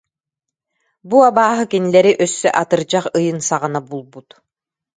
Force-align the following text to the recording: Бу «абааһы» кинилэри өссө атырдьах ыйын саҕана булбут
Бу 1.07 1.17
«абааһы» 1.29 1.63
кинилэри 1.71 2.11
өссө 2.25 2.49
атырдьах 2.61 3.05
ыйын 3.17 3.39
саҕана 3.47 3.79
булбут 3.89 4.29